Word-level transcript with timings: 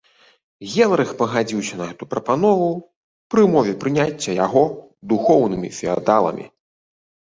Генрых 0.75 1.09
пагадзіўся 1.19 1.75
на 1.81 1.85
гэту 1.89 2.07
прапанову, 2.13 2.71
пры 3.33 3.39
ўмове 3.49 3.73
прыняцця 3.83 4.31
яго 4.45 4.63
духоўнымі 5.15 5.69
феадаламі. 5.81 6.45